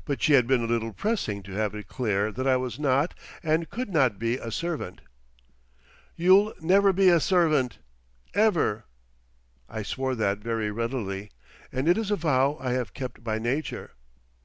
[0.04, 3.14] _"But she had been a little pressing to have it clear that I was not
[3.40, 5.00] and could not be a servant.
[6.16, 8.84] "You'll never be a servant—ever!"
[9.68, 11.30] I swore that very readily,
[11.70, 13.92] and it is a vow I have kept by nature.